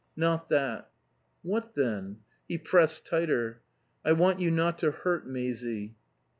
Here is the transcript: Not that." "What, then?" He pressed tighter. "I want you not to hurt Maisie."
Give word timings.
Not 0.15 0.49
that." 0.49 0.89
"What, 1.43 1.75
then?" 1.75 2.21
He 2.47 2.57
pressed 2.57 3.05
tighter. 3.05 3.61
"I 4.03 4.13
want 4.13 4.39
you 4.39 4.49
not 4.49 4.79
to 4.79 4.89
hurt 4.89 5.27
Maisie." 5.27 5.93